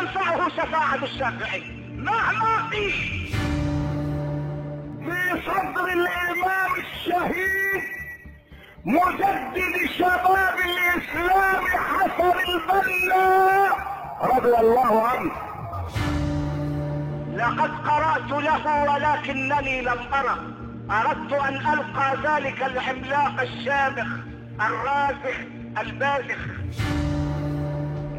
[0.00, 1.62] تنفعه شفاعة الشافعي.
[1.96, 2.92] مهما قيل
[5.04, 7.82] في صدر الإمام الشهيد
[8.84, 13.68] مجدد شباب الإسلام حسن البنا
[14.22, 15.32] رضي الله عنه.
[17.36, 20.36] لقد قرأت له ولكنني لم أرى.
[20.90, 24.08] أردت أن ألقى ذلك العملاق الشامخ
[24.60, 25.36] الراسخ
[25.80, 26.40] البازخ.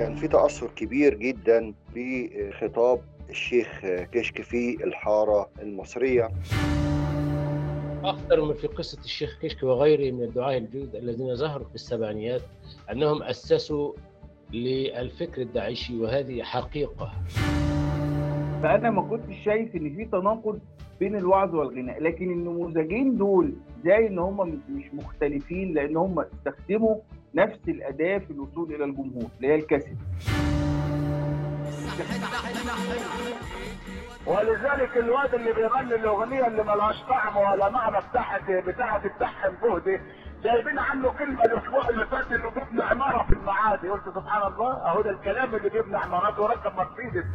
[0.01, 6.29] كان في تأثر كبير جدا بخطاب الشيخ كشك في الحارة المصرية.
[8.03, 12.41] أخطر من في قصة الشيخ كشك وغيره من الدعاة الجدد الذين ظهروا في السبعينيات
[12.91, 13.93] أنهم أسسوا
[14.53, 17.11] للفكر الداعشي وهذه حقيقة.
[18.63, 20.59] فأنا ما كنتش شايف إن في تناقض
[20.99, 23.53] بين الوعظ والغناء لكن النموذجين دول
[23.85, 26.95] زي إن هم مش مختلفين لأن هم استخدموا
[27.35, 29.97] نفس الأداة في الوصول إلى الجمهور اللي هي الكاسيت.
[34.25, 39.99] ولذلك الواد اللي بيغني الأغنية اللي ملهاش طعم ولا معنى بتاعت بتاعت التحم جهدي
[40.43, 43.89] جايبين عنه كلمة الأسبوع اللي فات إنه بيبني عمارة في المعادي.
[43.89, 47.25] قلت سبحان الله أهو ده الكلام اللي بيبني عمارات وركب مرسيدس.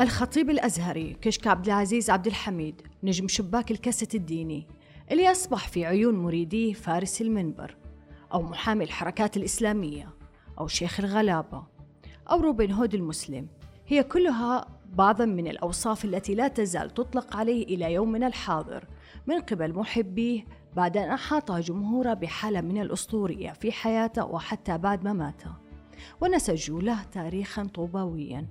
[0.00, 4.66] الخطيب الأزهري كشك عبد العزيز عبد الحميد نجم شباك الكاسة الديني.
[5.10, 7.76] اللي أصبح في عيون مريديه فارس المنبر.
[8.32, 10.08] أو محامي الحركات الإسلامية
[10.58, 11.62] أو شيخ الغلابة
[12.30, 13.46] أو روبن هود المسلم.
[13.86, 18.84] هي كلها بعضا من الأوصاف التي لا تزال تطلق عليه إلى يومنا الحاضر.
[19.26, 20.44] من قبل محبيه
[20.76, 25.52] بعد أن أحاط جمهوره بحالة من الأسطورية في حياته وحتى بعد مماته
[26.20, 28.46] ونسجوا له تاريخا طوباويا.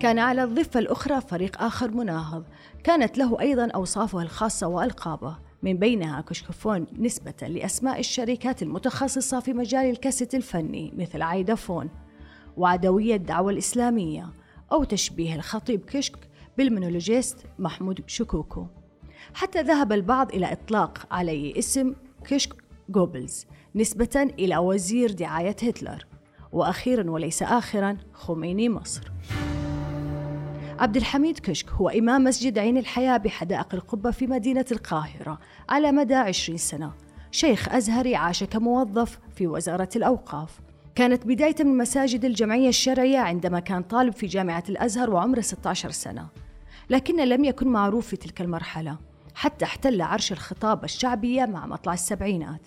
[0.00, 2.44] كان على الضفة الأخرى فريق آخر مناهض.
[2.84, 5.38] كانت له أيضا أوصافه الخاصة وألقابه.
[5.64, 11.90] من بينها كشكفون نسبة لأسماء الشركات المتخصصة في مجال الكاسيت الفني مثل عايدافون
[12.56, 14.32] وعدوية الدعوة الإسلامية
[14.72, 16.18] أو تشبيه الخطيب كشك
[16.58, 18.66] بالمونولوجيست محمود شكوكو.
[19.34, 22.54] حتى ذهب البعض إلى إطلاق عليه اسم كشك
[22.88, 26.06] جوبلز نسبة إلى وزير دعاية هتلر.
[26.52, 29.12] وأخيرا وليس آخرا خميني مصر.
[30.78, 36.14] عبد الحميد كشك هو إمام مسجد عين الحياة بحدائق القبة في مدينة القاهرة على مدى
[36.14, 36.92] عشرين سنة.
[37.30, 40.60] شيخ أزهري عاش كموظف في وزارة الأوقاف.
[40.94, 46.26] كانت بداية من مساجد الجمعية الشرعية عندما كان طالب في جامعة الأزهر وعمره 16 سنة.
[46.90, 48.98] لكن لم يكن معروف في تلك المرحلة
[49.34, 52.60] حتى احتل عرش الخطابة الشعبية مع مطلع السبعينات.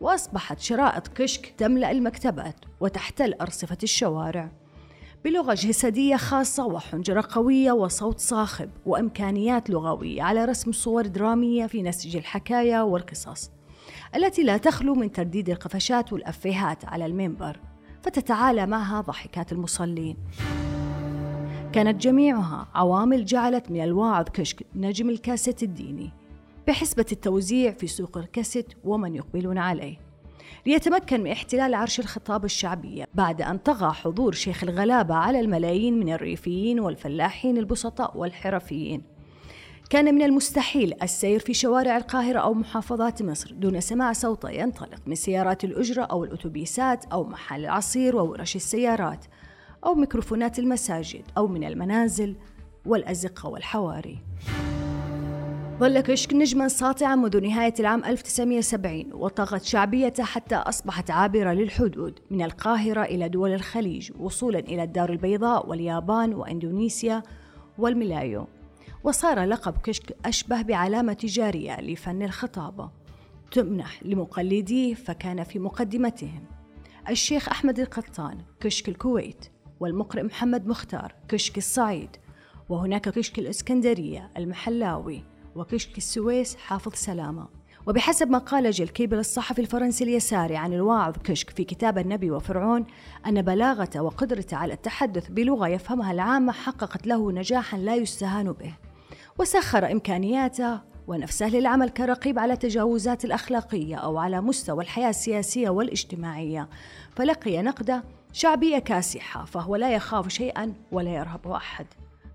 [0.00, 4.50] وأصبحت شرائط كشك تملأ المكتبات وتحتل أرصفة الشوارع.
[5.26, 12.16] بلغة جسدية خاصة وحنجرة قوية وصوت صاخب وإمكانيات لغوية على رسم صور درامية في نسج
[12.16, 13.50] الحكاية والقصص
[14.16, 17.60] التي لا تخلو من ترديد القفشات والأفيهات على المنبر
[18.02, 20.16] فتتعالى معها ضحكات المصلين.
[21.72, 26.10] كانت جميعها عوامل جعلت من الواعظ كشك نجم الكاسيت الديني
[26.66, 30.05] بحسبة التوزيع في سوق الكاسيت ومن يقبلون عليه.
[30.66, 36.12] ليتمكن من احتلال عرش الخطاب الشعبية بعد أن طغى حضور شيخ الغلابة على الملايين من
[36.12, 39.02] الريفيين والفلاحين البسطاء والحرفيين.
[39.90, 45.14] كان من المستحيل السير في شوارع القاهرة أو محافظات مصر دون سماع صوته ينطلق من
[45.14, 49.24] سيارات الأجرة أو الأتوبيسات أو محل العصير وورش السيارات
[49.84, 52.36] أو ميكروفونات المساجد أو من المنازل
[52.86, 54.18] والأزقة والحواري.
[55.78, 62.42] ظل كشك نجما ساطعا منذ نهاية العام 1970 وطغت شعبيته حتى أصبحت عابرة للحدود من
[62.42, 67.22] القاهرة إلى دول الخليج وصولا إلى الدار البيضاء واليابان وإندونيسيا
[67.78, 68.46] والملايو.
[69.04, 72.90] وصار لقب كشك أشبه بعلامة تجارية لفن الخطابة.
[73.52, 76.44] تمنح لمقلديه فكان في مقدمتهم.
[77.08, 79.44] الشيخ أحمد القطان كشك الكويت
[79.80, 82.16] والمقرئ محمد مختار كشك الصعيد
[82.68, 85.35] وهناك كشك الإسكندرية المحلاوي.
[85.56, 87.48] وكشك السويس حافظ سلامة.
[87.86, 92.86] وبحسب ما قال جلكيبل الصحفي الفرنسي اليساري عن الواعظ كشك في كتاب النبي وفرعون
[93.26, 98.74] أن بلاغته وقدرته على التحدث بلغة يفهمها العامة حققت له نجاحا لا يستهان به.
[99.38, 106.68] وسخر إمكانياته ونفسه للعمل كرقيب على تجاوزات الأخلاقية أو على مستوى الحياة السياسية والاجتماعية.
[107.16, 111.86] فلقي نقدة شعبية كاسحة فهو لا يخاف شيئا ولا يرهب أحد.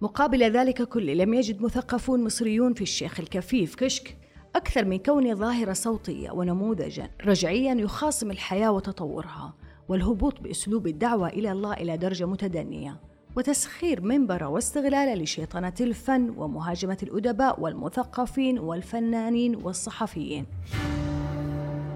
[0.01, 4.17] مقابل ذلك كله لم يجد مثقفون مصريون في الشيخ الكفيف كشك
[4.55, 9.53] أكثر من كونه ظاهرة صوتية ونموذجا رجعيا يخاصم الحياة وتطورها
[9.89, 12.99] والهبوط بأسلوب الدعوة إلى الله إلى درجة متدنية
[13.35, 20.45] وتسخير منبره واستغلاله لشيطنة الفن ومهاجمة الأدباء والمثقفين والفنانين والصحفيين.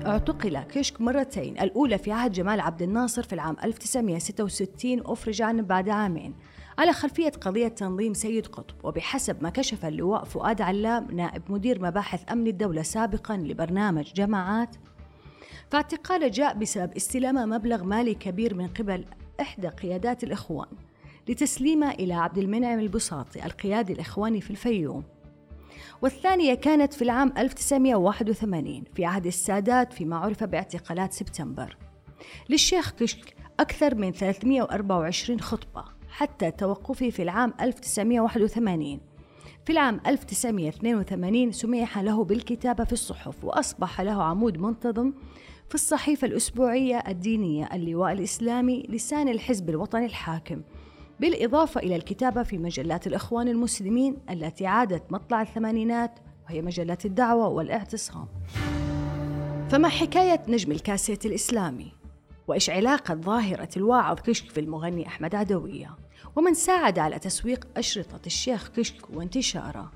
[0.06, 5.90] اعتقل كشك مرتين الأولى في عهد جمال عبد الناصر في العام 1966 أفرج عنه بعد
[5.90, 6.34] عامين.
[6.78, 12.32] على خلفية قضية تنظيم سيد قطب وبحسب ما كشف اللواء فؤاد علام نائب مدير مباحث
[12.32, 14.76] أمن الدولة سابقا لبرنامج جماعات
[15.72, 19.06] فاعتقاله جاء بسبب استلام مبلغ مالي كبير من قبل
[19.42, 20.68] إحدى قيادات الإخوان
[21.30, 25.04] لتسليمه إلى عبد المنعم البساطي القيادي الإخواني في الفيوم.
[26.02, 31.78] والثانية كانت في العام 1981 في عهد السادات فيما عرف باعتقالات سبتمبر.
[32.50, 35.95] للشيخ كشك أكثر من 324 خطبة.
[36.16, 39.00] حتى توقفه في العام 1981
[39.66, 45.14] في العام 1982 سمح له بالكتابة في الصحف وأصبح له عمود منتظم
[45.70, 50.62] في الصحيفة الأسبوعية الدينية اللواء الإسلامي لسان الحزب الوطني الحاكم
[51.20, 58.28] بالإضافة إلى الكتابة في مجلات الإخوان المسلمين التي عادت مطلع الثمانينات وهي مجلات الدعوة والاعتصام
[59.70, 61.92] فما حكاية نجم الكاسيت الإسلامي؟
[62.48, 66.05] وإيش علاقة ظاهرة الواعظ كشك في المغني أحمد عدوية؟
[66.36, 69.92] ومن ساعد على تسويق أشرطة الشيخ كشك وانتشاره؟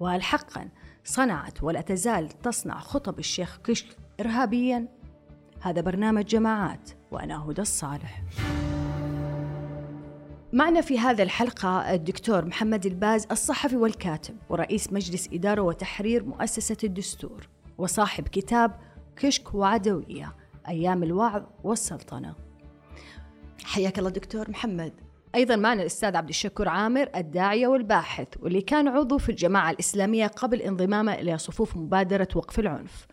[0.00, 0.68] وهل حقا
[1.04, 4.88] صنعت ولا تزال تصنع خطب الشيخ كشك إرهابيا؟
[5.60, 8.22] هذا برنامج جماعات وأنا هدى الصالح
[10.52, 17.48] معنا في هذا الحلقة الدكتور محمد الباز الصحفي والكاتب ورئيس مجلس إدارة وتحرير مؤسسة الدستور
[17.78, 18.78] وصاحب كتاب
[19.16, 20.36] كشك وعدوية
[20.68, 22.34] أيام الوعظ والسلطنة
[23.64, 24.92] حياك الله دكتور محمد
[25.34, 30.62] أيضا معنا الأستاذ عبد الشكور عامر الداعية والباحث واللي كان عضو في الجماعة الإسلامية قبل
[30.62, 33.06] انضمامه إلى صفوف مبادرة وقف العنف.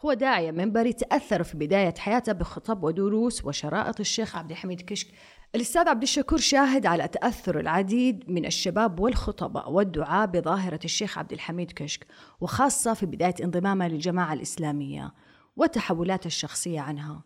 [0.00, 5.08] هو داعية منبري تأثر في بداية حياته بخطب ودروس وشرائط الشيخ عبد الحميد كشك.
[5.54, 11.72] الأستاذ عبد الشكور شاهد على تأثر العديد من الشباب والخطباء والدعاة بظاهرة الشيخ عبد الحميد
[11.72, 12.06] كشك
[12.40, 15.14] وخاصة في بداية انضمامه للجماعة الإسلامية
[15.56, 17.22] وتحولاته الشخصية عنها.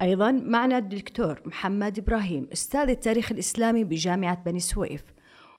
[0.00, 5.04] أيضا معنا الدكتور محمد إبراهيم أستاذ التاريخ الإسلامي بجامعة بني سويف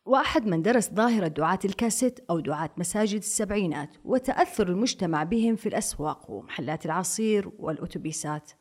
[0.05, 6.31] وأحد من درس ظاهرة دعاة الكاسيت أو دعاة مساجد السبعينات وتأثر المجتمع بهم في الأسواق
[6.31, 8.51] ومحلات العصير والأتوبيسات.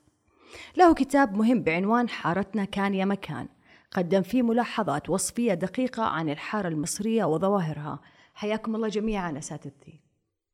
[0.77, 3.49] له كتاب مهم بعنوان حارتنا كان يا مكان
[3.91, 8.01] قدم فيه ملاحظات وصفية دقيقة عن الحارة المصرية وظواهرها.
[8.35, 10.01] حياكم الله جميعا أساتذتي.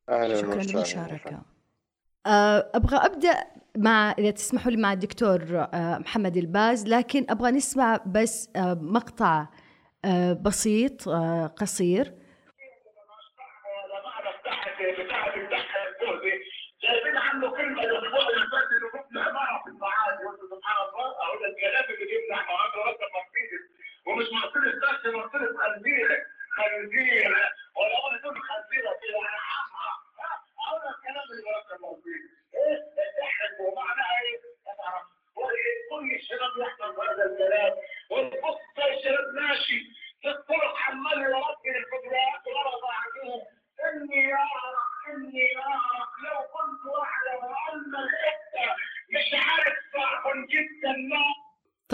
[0.09, 1.41] شكرا للمشاركة.
[2.25, 3.47] آه، أبغى أبدأ
[3.79, 5.41] مع إذا تسمحوا لي مع الدكتور
[5.73, 9.47] آه، محمد الباز لكن أبغى نسمع بس آه، مقطع
[10.05, 12.13] آه، بسيط آه، قصير
[24.05, 26.17] ومش مرسيدس بس مرسيدس خنزيره
[26.51, 27.48] خنزيره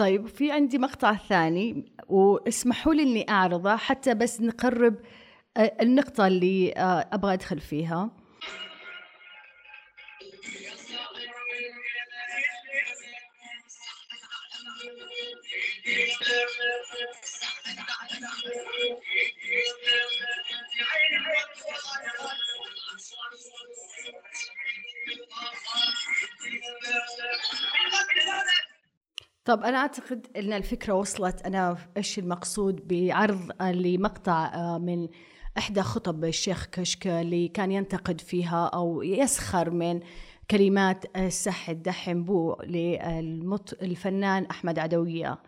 [0.06, 4.94] طيب في عندي مقطع ثاني واسمحوا لي إني أعرضه حتى بس نقرب
[5.56, 8.10] آه، النقطة اللي آه، أبغى أدخل فيها.
[29.56, 31.42] طب أنا أعتقد إن الفكرة وصلت.
[31.42, 35.08] أنا إيش المقصود بعرض لمقطع آه، من
[35.58, 40.00] إحدى خطب الشيخ كشك اللي كان ينتقد فيها أو يسخر من
[40.50, 45.38] كلمات السح الدحم بو للفنان أحمد عدوية.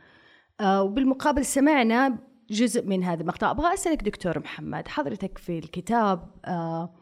[0.60, 2.18] آه، وبالمقابل سمعنا
[2.50, 3.50] جزء من هذا المقطع.
[3.50, 6.94] أبغى أسألك دكتور محمد حضرتك في الكتاب آه،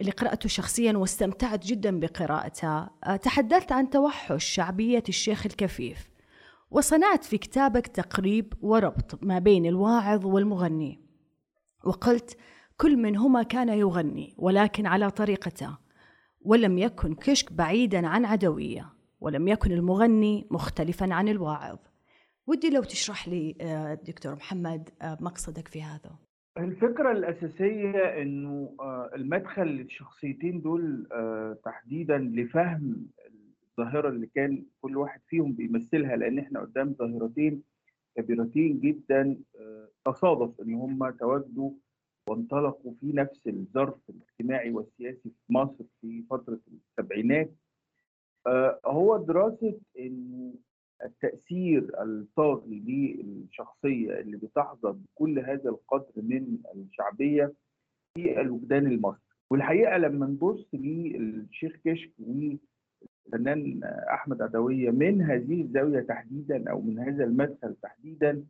[0.00, 2.86] اللي قرأته شخصيا واستمتعت جدا بقراءته
[3.16, 6.13] تحدثت عن توحش شعبية الشيخ الكفيف.
[6.74, 11.00] وصنعت في كتابك تقريب وربط ما بين الواعظ والمغني.
[11.84, 12.38] وقلت
[12.76, 15.78] كل منهما كان يغني ولكن على طريقته
[16.40, 21.78] ولم يكن كشك بعيدا عن عدوية ولم يكن المغني مختلفا عن الواعظ.
[22.46, 26.18] ودي لو تشرح لي آه، دكتور محمد آه، مقصدك في هذا.
[26.58, 31.06] الفكرة الأساسية إنه آه، المدخل للشخصيتين دول
[31.64, 33.06] تحديدا لفهم
[33.78, 37.62] الظاهرة اللي كان كل واحد فيهم بيمثلها لأن إحنا قدام ظاهرتين
[38.16, 41.70] كبيرتين جدا آه، تصادف إن هم تواجدوا
[42.28, 47.50] وانطلقوا في نفس الظرف الاجتماعي والسياسي في مصر في فترة السبعينات.
[48.46, 50.54] آه، هو دراسة إنه
[51.04, 52.78] التأثير الطاغي
[53.22, 57.52] للشخصية اللي بتحظى بكل هذا القدر من الشعبية
[58.14, 59.20] في الوجدان المصري.
[59.50, 62.12] والحقيقة لما نبص للشيخ كشك
[63.26, 68.44] والفنان أحمد عدوية من هذه الزاوية تحديدا أو من هذا المدخل تحديدا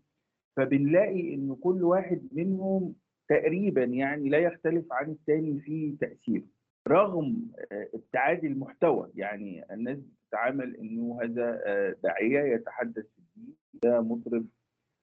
[0.57, 2.95] فبنلاقي إن كل واحد منهم
[3.29, 6.45] تقريبا يعني لا يختلف عن الثاني في تأثيره.
[6.89, 14.01] رغم آه، ابتعاد المحتوى يعني الناس بتتعامل إنه هذا آه، داعية يتحدث في الدين ده
[14.01, 14.47] مطرب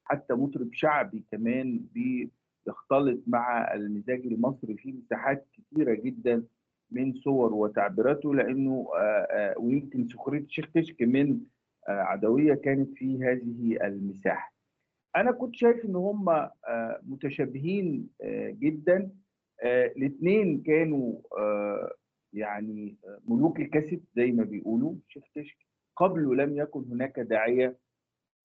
[0.03, 6.43] حتى مطرب شعبي كمان بيختلط مع المزاج المصري في مساحات كثيره جدا.
[6.91, 11.39] من صور وتعبيراته لأنه آه، ويمكن سخرية الشيخ كشك من
[11.88, 14.53] عدوية كانت في هذه المساحة.
[15.15, 16.50] أنا كنت شايف إن هم
[17.03, 18.10] متشابهين
[18.60, 19.12] جدا.
[19.63, 21.91] الاثنين كانوا آه،
[22.33, 22.95] يعني
[23.27, 24.95] ملوك الكاسيت زي ما بيقولوا.
[25.07, 25.57] شيخ كشك
[25.95, 27.77] قبله لم يكن هناك داعية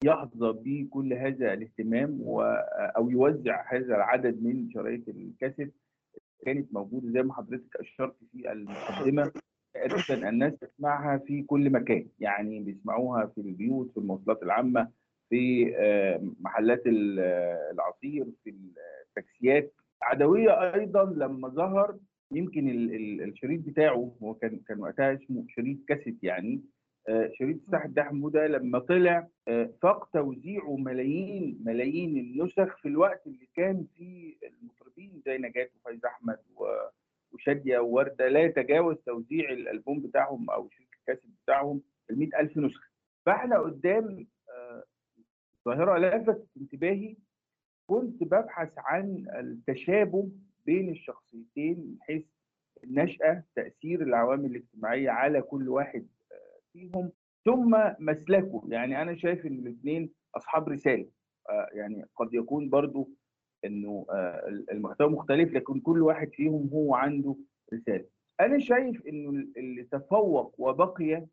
[0.03, 2.21] يحظى بكل هذا الاهتمام
[2.97, 5.73] أو يوزع هذا العدد من شرايط الكاسيت.
[6.45, 9.31] كانت موجودة زي ما حضرتك أشرت في المقدمة
[9.73, 14.91] تقريبا الناس تسمعها في كل مكان يعني بيسمعوها في البيوت في المواصلات العامة
[15.29, 18.55] في آه، محلات العصير في
[19.07, 19.73] التاكسيات.
[20.01, 21.97] عدوية أيضا لما ظهر
[22.31, 26.61] يمكن ال ال الشريط بتاعه هو كان كان وقتها اسمه شريط كاسيت يعني.
[27.09, 33.47] شريط الساحل ده حموده لما طلع آه فاق توزيعه ملايين ملايين النسخ في الوقت اللي
[33.55, 36.39] كان فيه المطربين زي نجاة وفايز أحمد
[37.33, 38.27] وشادية ووردة.
[38.27, 42.87] لا يتجاوز توزيع الألبوم بتاعهم أو شريط الكاسيت بتاعهم ال 100000 نسخة.
[43.25, 44.83] فإحنا قدام آه
[45.65, 47.15] ظاهرة لفتت انتباهي.
[47.87, 50.29] كنت ببحث عن التشابه
[50.65, 52.23] بين الشخصيتين من حيث
[52.83, 56.16] النشأة تأثير العوامل الاجتماعية على كل واحد آه،
[56.77, 57.11] فيهم
[57.45, 61.09] ثم مسلكه يعني أنا شايف إن الاثنين أصحاب رسالة.
[61.49, 63.09] آه، يعني قد يكون برضو
[63.65, 67.35] إنه آه، المحتوى مختلف لكن كل واحد فيهم هو عنده
[67.73, 68.05] رسالة.
[68.39, 71.25] أنا شايف إنه اللي تفوق وبقي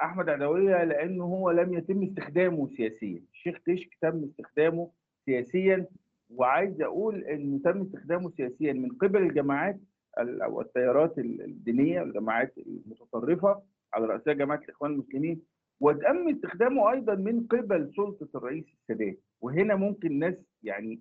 [0.00, 3.22] أحمد عدوية لأنه هو لم يتم استخدامه سياسيا.
[3.32, 4.90] الشيخ تشك تم استخدامه
[5.26, 5.86] سياسيا
[6.30, 9.80] وعايز أقول إنه تم استخدامه سياسيا من قبل الجماعات
[10.18, 13.62] أو التيارات الدينية الجماعات المتطرفة
[13.94, 15.42] على رأسها جماعة الإخوان المسلمين
[15.80, 19.18] وتم استخدامه أيضا من قبل سلطة الرئيس السادات.
[19.40, 21.00] وهنا ممكن الناس يعني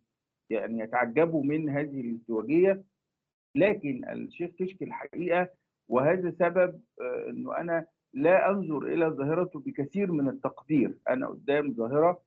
[0.50, 2.84] يعني يتعجبوا من هذه الازدواجية.
[3.56, 5.50] لكن الشيخ كشك الحقيقة
[5.88, 10.98] وهذا سبب آه، إنه أنا لا أنظر إلى ظاهرته بكثير من التقدير.
[11.10, 12.22] أنا قدام ظاهرة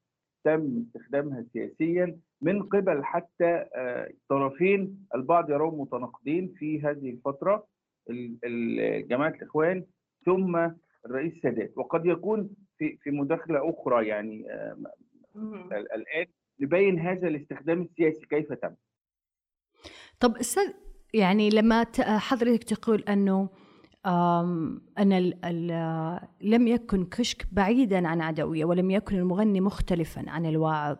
[0.44, 7.66] تم استخدامها سياسيا من قبل حتى آه، طرفين البعض يرون متناقضين في هذه الفترة.
[9.08, 9.84] جماعة الإخوان
[10.24, 10.70] ثم
[11.06, 14.44] الرئيس السادات وقد يكون في في مداخلة أخرى يعني
[15.72, 16.26] الآن
[16.60, 18.74] نبين هذا الاستخدام السياسي كيف تم.
[20.20, 20.72] طب أستاذ
[21.14, 23.48] يعني لما حضرتك تقول أنه
[24.98, 30.96] أن ال ال لم يكن كشك بعيدا عن عدوية ولم يكن المغني مختلفا عن الواعظ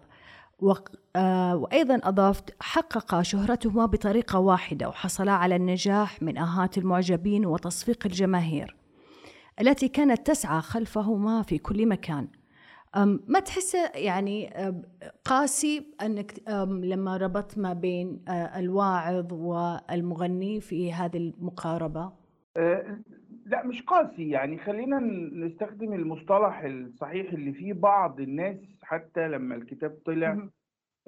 [1.16, 8.77] آه، وأيضا أضفت حقق شهرتهما بطريقة واحدة وحصلا على النجاح من آهات المعجبين وتصفيق الجماهير.
[9.60, 12.28] التي كانت تسعى خلفهما في كل مكان.
[13.28, 14.50] ما تحس يعني
[15.24, 16.32] قاسي أنك
[16.82, 18.24] لما ربطت ما بين
[18.56, 22.12] الواعظ والمغني في هذه المقاربة؟
[22.56, 22.98] آه،
[23.46, 24.58] لا مش قاسي يعني.
[24.58, 24.98] خلينا
[25.32, 30.48] نستخدم المصطلح الصحيح اللي فيه بعض الناس حتى لما الكتاب طلع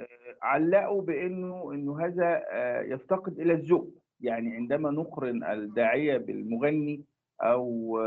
[0.01, 0.07] آه،
[0.43, 3.91] علقوا بأنه إنه هذا آه، يفتقد إلى الذوق.
[4.21, 7.05] يعني عندما نقرن الداعية بالمغني
[7.43, 7.99] أو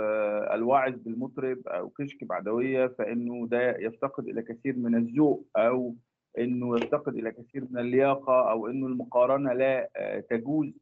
[0.54, 5.96] الواعظ بالمطرب أو كشك بعدوية فإنه ده يفتقد إلى كثير من الذوق أو
[6.38, 9.90] إنه يفتقد إلى كثير من اللياقة أو إنه المقارنة لا
[10.30, 10.74] تجوز.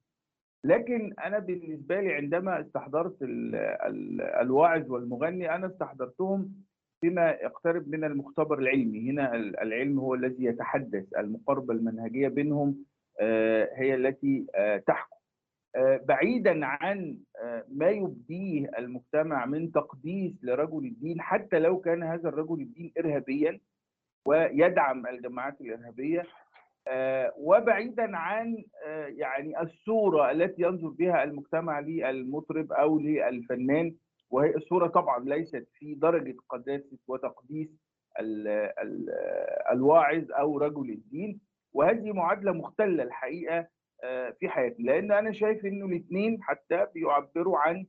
[0.63, 3.15] لكن أنا بالنسبة لي عندما استحضرت
[4.41, 6.51] الواعظ والمغني أنا استحضرتهم
[7.01, 9.09] فيما يقترب من المختبر العلمي.
[9.11, 12.75] هنا العلم هو الذي يتحدث المقاربة المنهجية بينهم
[13.19, 15.15] آه، هي التي آه، تحكم.
[15.15, 15.20] آه،
[16.05, 17.17] بعيدا عن
[17.67, 23.59] ما يبديه المجتمع من تقديس لرجل الدين حتى لو كان هذا الرجل الدين ارهابيا
[24.25, 26.23] ويدعم الجماعات الإرهابية
[26.87, 33.95] آه، وبعيدا عن آه، يعني الصورة التي ينظر بها المجتمع للمطرب أو للفنان
[34.29, 37.67] وهي الصورة طبعا ليست في درجة قداسة وتقديس
[39.71, 41.39] الواعظ أو رجل الدين
[41.73, 43.57] وهذه معادلة مختلة الحقيقة.
[43.57, 43.67] آه،
[44.39, 44.83] في حياتي.
[44.83, 47.85] لأن أنا شايف إنه الاثنين حتى بيعبروا عن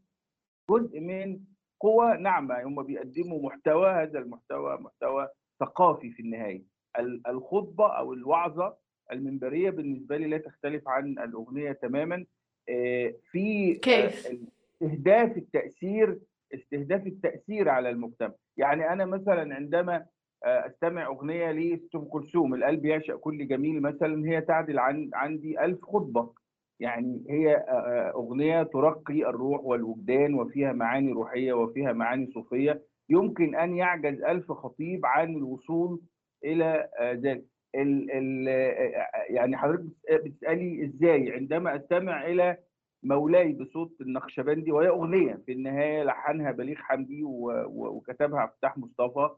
[0.71, 1.41] جزء من
[1.81, 2.63] قوى ناعمة.
[2.63, 5.29] هم بيقدموا محتوى هذا المحتوى محتوى
[5.61, 6.63] ثقافي في النهاية.
[6.99, 8.77] ال- الخطبة أو الوعظة
[9.13, 12.25] المنبرية بالنسبة لي لا تختلف عن الأغنية تماما.
[12.69, 14.39] آه، في كيف؟ آه،
[14.83, 16.19] استهداف التأثير
[16.55, 18.33] استهداف التأثير على المجتمع.
[18.57, 20.07] يعني أنا مثلا عندما آه،
[20.45, 26.33] أستمع أغنية لأم كلثوم القلب يعشق كل جميل مثلا هي تعدل عن عندي ألف خطبة.
[26.81, 32.83] يعني هي آه، آه، أغنية ترقي الروح والوجدان وفيها معاني روحية وفيها معاني صوفية.
[33.11, 36.01] يمكن أن يعجز ألف خطيب عن الوصول
[36.45, 37.45] إلى آه، ذلك.
[37.75, 39.85] ال ال آه، يعني حضرتك
[40.25, 42.57] بتسألي إزاي؟ عندما أستمع إلى
[43.03, 49.37] مولاي بصوت النقشبندي وهي أغنية في النهاية لحنها بليغ حمدي وكتبها عبد الفتاح مصطفى آه،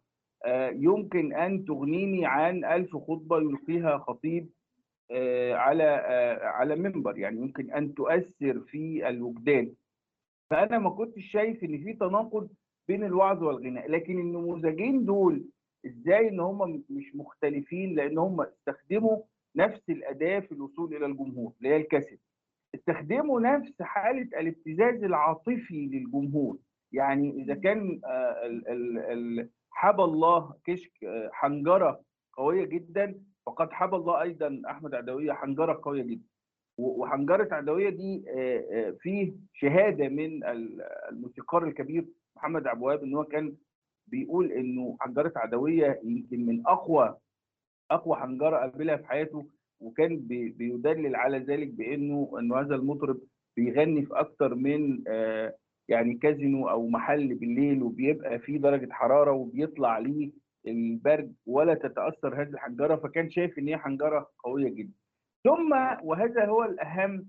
[0.72, 4.50] يمكن أن تغنيني عن ألف خطبة يلقيها خطيب
[5.10, 9.74] آه، على آه، على منبر يعني يمكن أن تؤثر في الوجدان.
[10.50, 12.48] فأنا ما كنتش شايف إن في تناقض
[12.88, 15.44] بين الوعظ والغناء لكن النموذجين دول
[15.86, 19.22] إزاي إن هم مش مختلفين؟ لأن هم استخدموا
[19.56, 22.20] نفس الأداة في الوصول إلى الجمهور اللي هي الكاسيت.
[22.74, 26.58] استخدموا نفس حالة الابتزاز العاطفي للجمهور.
[26.92, 28.62] يعني إذا كان آه،
[29.74, 30.92] حبى الله كشك
[31.32, 32.00] حنجرة
[32.32, 33.14] قوية جدا
[33.46, 36.22] فقد حبى الله أيضا أحمد عدوية حنجرة قوية جدا.
[36.78, 38.24] وحنجرة عدوية دي
[39.00, 42.04] فيه شهادة من ال- الموسيقار الكبير
[42.36, 43.52] محمد عبد الوهاب إن هو كان
[44.06, 47.16] بيقول إنه حنجرة عدوية يمكن من أقوى
[47.90, 49.46] أقوى حنجرة قابلها في حياته
[49.80, 53.20] وكان بي- بيدلل على ذلك بإنه إنه هذا المطرب
[53.56, 55.54] بيغني في أكتر من آه،
[55.88, 60.30] يعني كازينو أو محل بالليل وبيبقى فيه درجة حرارة وبيطلع ليه
[60.66, 64.92] البرد ولا تتأثر هذه الحنجرة فكان شايف إن هي حنجرة قوية جدا
[65.44, 65.72] ثم
[66.02, 67.26] وهذا هو الأهم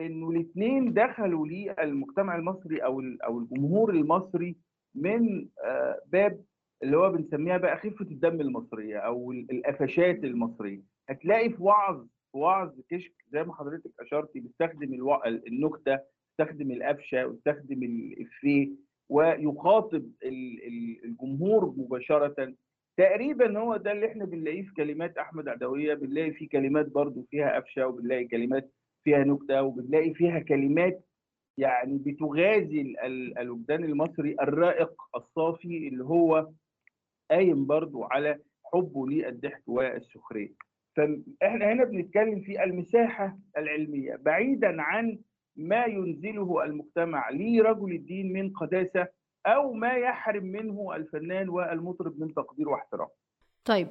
[0.00, 4.56] إنه الاثنين دخلوا للمجتمع المصري أو أو الجمهور المصري
[4.94, 6.40] من آه، باب
[6.82, 12.38] اللي هو بنسميها بقى خفه الدم المصرية أو ال- القفشات المصرية هتلاقي في وعظ في
[12.38, 14.94] وعظ كشك زي ما حضرتك أشرتي بيستخدم.
[15.26, 15.98] النكتة
[16.38, 18.68] بيستخدم القفشة ويستخدم الافيه
[19.08, 22.54] ويخاطب ال- ال- الجمهور مباشرة.
[22.96, 27.56] تقريبا هو ده اللي إحنا بنلاقيه في كلمات أحمد عدوية بنلاقي فيه كلمات برضو فيها
[27.60, 28.70] قفشة وبنلاقي كلمات
[29.04, 31.04] فيها نكتة وبنلاقي فيها كلمات
[31.58, 36.50] يعني بتغازي ال- ال- الوجدان المصري الرائق الصافي اللي هو
[37.30, 40.52] قايم برضو على حبه للضحك والسخرية.
[40.96, 44.16] فإحنا هنا بنتكلم في المساحة العلمية.
[44.16, 45.18] بعيدا عن
[45.58, 49.08] ما ينزله المجتمع لرجل الدين من قداسة
[49.46, 53.08] أو ما يحرم منه الفنان والمطرب من تقدير واحترام.
[53.64, 53.88] طيب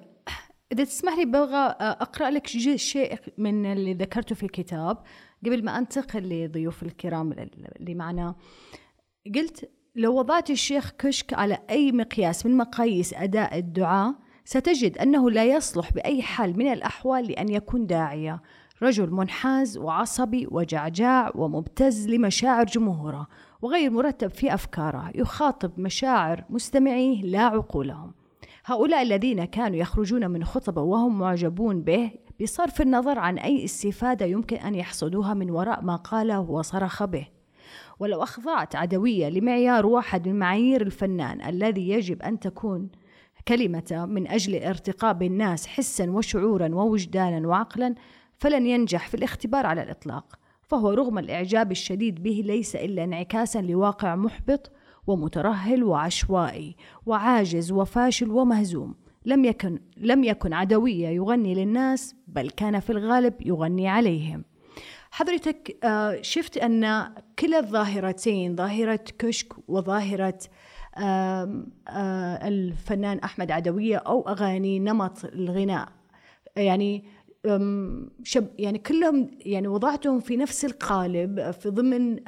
[0.71, 4.97] إذا تسمح لي ببغى أقرأ لك شيء من اللي ذكرته في الكتاب
[5.45, 7.32] قبل ما أنتقل لضيوف الكرام
[7.80, 8.36] اللي معنا.
[9.36, 15.45] قلت لو وضعت الشيخ كشك على أي مقياس من مقاييس أداء الدعاء ستجد أنه لا
[15.45, 18.41] يصلح بأي حال من الأحوال لأن يكون داعية.
[18.83, 23.27] رجل منحاز وعصبي وجعجاع ومبتز لمشاعر جمهوره
[23.61, 28.11] وغير مرتب في أفكاره يخاطب مشاعر مستمعيه لا عقولهم.
[28.65, 32.11] هؤلاء الذين كانوا يخرجون من خطبه وهم معجبون به
[32.41, 37.27] بصرف النظر عن أي استفادة يمكن أن يحصدوها من وراء ما قاله وصرخ به.
[37.99, 42.89] ولو أخضعت عدوية لمعيار واحد من معايير الفنان الذي يجب أن تكون
[43.47, 47.95] كلمة من أجل الارتقاء بالناس حسا وشعورا ووجدانا وعقلا
[48.38, 54.15] فلن ينجح في الاختبار على الإطلاق فهو رغم الإعجاب الشديد به ليس إلا انعكاسا لواقع
[54.15, 54.71] محبط
[55.08, 58.95] ومترهل وعشوائي وعاجز وفاشل ومهزوم.
[59.26, 64.43] لم يكن لم يكن عدوية يغني للناس بل كان في الغالب يغني عليهم.
[65.12, 70.39] حضرتك آه، شفت أن كلا الظاهرتين ظاهرة كشك وظاهرة
[70.97, 71.63] آه،
[72.47, 75.89] الفنان أحمد عدوية أو أغاني نمط الغناء
[76.58, 77.04] يعني
[78.23, 82.19] شب يعني كلهم يعني وضعتهم في نفس القالب في ضمن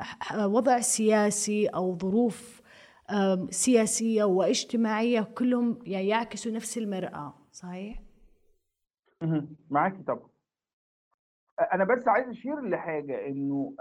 [0.45, 2.61] وضع سياسي أو ظروف
[3.09, 7.99] أم، سياسية واجتماعية كلهم يعني يعكسوا نفس المرأة صحيح؟
[9.69, 10.29] معاكي طبعا.
[11.73, 13.73] أنا بس عايز أشير لحاجة إنه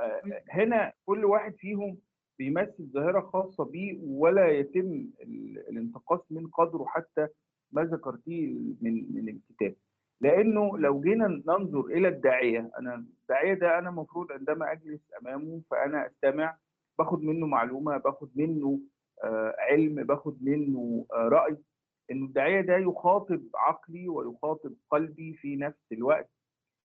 [0.51, 1.99] هنا كل واحد فيهم
[2.39, 7.27] بيمثل ظاهرة خاصة بيه ولا يتم ال- الانتقاص من قدره حتى
[7.73, 8.47] ما ذكرتيه
[8.81, 9.75] من من الكتاب.
[10.21, 16.07] لأنه لو جينا ننظر إلى الداعية أنا الداعية ده أنا المفروض عندما أجلس أمامه فأنا
[16.07, 16.57] أستمع
[16.99, 18.81] باخد منه معلومة باخد منه
[19.25, 21.57] آه، علم باخد منه آه، رأي.
[22.11, 26.31] إنه الداعية ده يخاطب عقلي ويخاطب قلبي في نفس الوقت.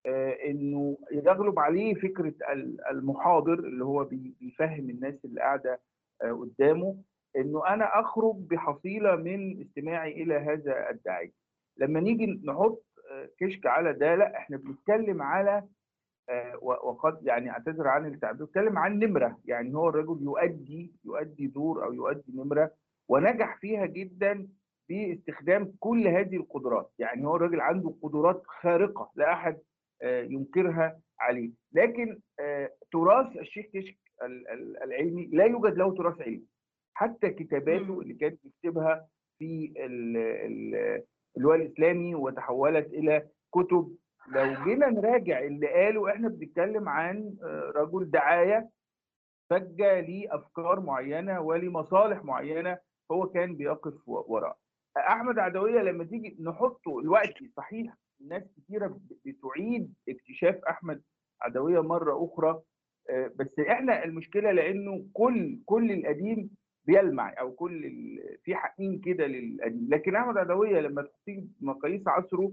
[0.06, 5.82] آه، إنه يغلب عليه فكرة ال- المحاضر اللي هو بي- بيفهم الناس اللي قاعدة
[6.22, 6.98] قدامه.
[7.38, 11.32] إنه أنا أخرج بحصيلة من استماعي إلى هذا الداعي.
[11.78, 12.84] لما نيجي نحط
[13.40, 15.64] كشك على ده لا إحنا بنتكلم على
[16.30, 21.84] آه، وقد يعني اعتذر عن التعبير بنتكلم عن نمرة يعني هو الرجل يؤدي يؤدي دور
[21.86, 22.72] أو يؤدي نمرة
[23.10, 24.48] ونجح فيها جدا
[24.90, 29.58] باستخدام كل هذه القدرات يعني هو الراجل عنده قدرات خارقة لا أحد
[30.02, 36.22] آه، ينكرها عليه لكن آه، تراث الشيخ كشك ال- ال- العلمي لا يوجد له تراث
[36.22, 36.46] علمي
[36.94, 38.02] حتى كتاباته.
[38.02, 39.08] اللي كان بيكتبها
[39.40, 41.04] في ال- ال-
[41.38, 43.96] اللواء الإسلامي وتحولت إلى كتب.
[44.28, 48.70] لو جينا نراجع اللي قاله إحنا بنتكلم عن آه، رجل دعاية
[49.50, 52.78] فجة لأفكار معينة ولمصالح معينة
[53.12, 54.58] هو كان بيقف وراء.
[54.98, 57.94] أحمد عدوية لما تيجي نحطه دلوقتي صحيح
[58.28, 61.02] ناس كتيرة ب- بتعيد اكتشاف أحمد
[61.42, 62.62] عدوية مرة أخرى
[63.10, 66.50] آه، بس إحنا المشكلة لأنه كل كل القديم
[66.86, 69.88] بيلمع أو كل ال- في حقين كده للقديم.
[69.90, 72.52] لكن أحمد عدوية لما تحطيه مقاييس عصره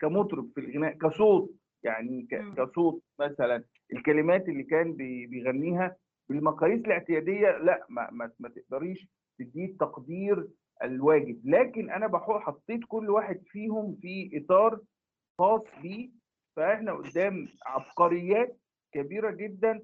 [0.00, 1.50] كمطرب في الغناء كصوت
[1.84, 2.26] يعني.
[2.56, 5.96] كصوت مثلا الكلمات اللي كان بي- بيغنيها
[6.28, 10.48] بالمقاييس الاعتيادية لا ما, ما, ما تقدريش تديه التقدير
[10.82, 11.40] الواجب.
[11.44, 14.80] لكن أنا بحط حطيت كل واحد فيهم في إطار
[15.38, 16.10] خاص بيه.
[16.56, 18.58] فإحنا قدام عبقريات
[18.94, 19.80] كبيرة جدا.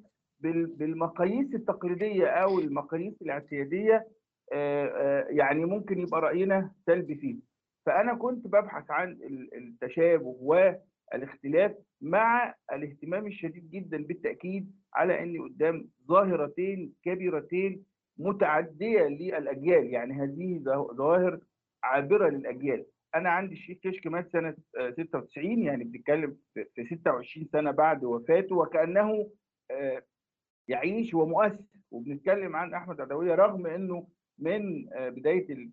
[0.66, 4.06] بالمقاييس التقليدية أو المقاييس الاعتيادية
[4.52, 7.36] آه، آه، يعني ممكن يبقى رأينا سلبي فيه.
[7.86, 15.88] فأنا كنت ببحث عن ال- التشابه والاختلاف مع الاهتمام الشديد جدا بالتأكيد على إني قدام
[16.08, 17.84] ظاهرتين كبيرتين
[18.18, 19.86] متعدية للأجيال.
[19.86, 20.58] يعني هذه
[20.96, 21.38] ظواهر
[21.84, 22.84] عابرة للأجيال.
[23.14, 28.04] أنا عندي الشيخ كشك مات سنة آه، 96 يعني بنتكلم في في 26 سنة بعد
[28.04, 29.30] وفاته وكأنه
[29.70, 30.02] آه،
[30.68, 31.58] يعيش ومؤثر
[31.90, 34.06] وبنتكلم عن أحمد عدوية رغم إنه
[34.38, 35.68] من آه، بداية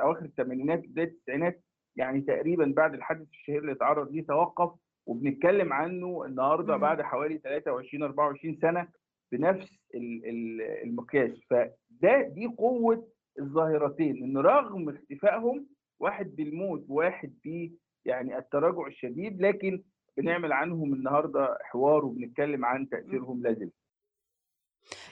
[0.00, 1.60] أواخر الثمانينات بداية التسعينات
[1.96, 4.70] يعني تقريبا بعد الحادث الشهير اللي اتعرض ليه توقف.
[5.06, 6.76] وبنتكلم عنه النهارده.
[6.76, 8.88] بعد حوالي 23 24 سنة
[9.32, 11.30] بنفس ال- ال- المقياس.
[11.50, 15.66] فده دي قوة الظاهرتين إن رغم اختفائهم
[16.00, 17.70] واحد بالموت وواحد ب
[18.04, 19.82] يعني التراجع الشديد لكن
[20.16, 23.68] بنعمل عنهم النهارده حوار وبنتكلم عن تأثيرهم لازم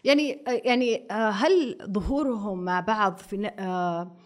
[0.04, 4.16] يعني يعني آه، هل ظهورهم مع بعض في آه،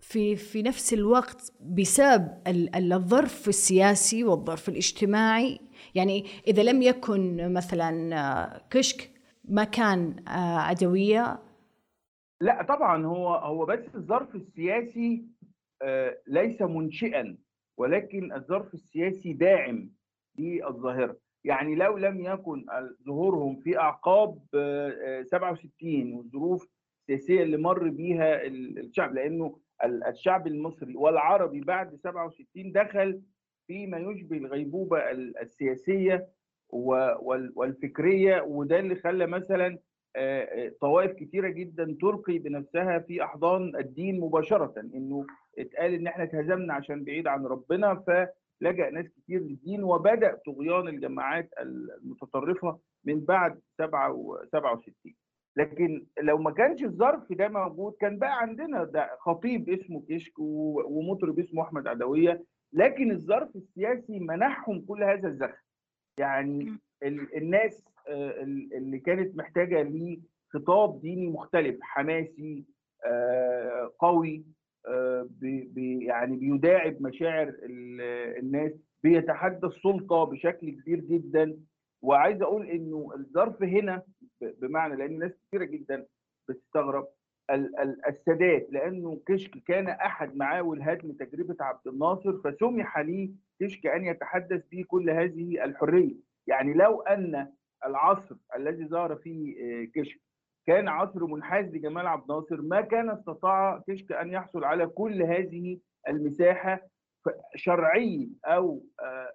[0.00, 5.60] في في نفس الوقت بسبب ال- ال- الظرف السياسي والظرف الاجتماعي؟
[5.94, 9.10] يعني إذا لم يكن مثلا آه، كشك
[9.44, 11.38] ما كان عدوية؟
[12.40, 15.24] لا طبعا هو هو بس الظرف السياسي
[16.26, 17.38] ليس منشئا
[17.78, 19.90] ولكن الظرف السياسي داعم
[20.38, 21.16] للظاهرة.
[21.46, 22.66] يعني لو لم يكن
[23.06, 26.68] ظهورهم في أعقاب آه، آه، 67 والظروف
[27.10, 33.20] السياسية اللي مر بيها ال- الشعب لأنه ال- الشعب المصري والعربي بعد 67 دخل
[33.66, 36.28] فيما يشبه الغيبوبة ال- السياسية
[37.56, 39.78] والفكرية وده اللي خلى مثلا
[40.18, 45.26] آه، آه، طوائف كتيرة جدا تلقي بنفسها في أحضان الدين مباشرة إنه
[45.58, 47.94] اتقال إن إحنا اتهزمنا عشان بعيد عن ربنا
[48.60, 54.94] فلجأ ناس كتير للدين وبدأ طغيان الجماعات المتطرفة من بعد 67
[55.56, 61.38] لكن لو ما كانش الظرف ده موجود كان بقى عندنا ده خطيب اسمه كشك ومطرب
[61.38, 65.62] اسمه أحمد عدوية لكن الظرف السياسي منحهم كل هذا الزخم.
[66.20, 72.64] يعني ال- الناس آه، ال- اللي كانت محتاجة لخطاب ديني مختلف حماسي
[73.04, 74.44] آه، قوي.
[75.40, 78.72] بي- بي- يعني بيداعب مشاعر ال- الناس
[79.02, 81.56] بيتحدى السلطه بشكل كبير جدا.
[82.02, 84.02] وعايز أقول إنه الظرف هنا
[84.40, 86.06] بمعنى لأن ناس كثيره جدا
[86.48, 87.08] بتستغرب
[87.50, 93.86] ال- ال- السادات لأنه كشك كان أحد معاول هدم تجربة عبد الناصر فسمح لي كشك
[93.86, 96.14] أن يتحدث به كل هذه الحرية.
[96.46, 97.52] يعني لو أن
[97.86, 100.20] العصر الذي ظهر فيه آه، كشك
[100.66, 105.78] كان عصر منحاز لجمال عبد الناصر ما كان استطاع كشك أن يحصل على كل هذه
[106.08, 106.80] المساحة
[107.54, 109.32] شرعيا أو آه،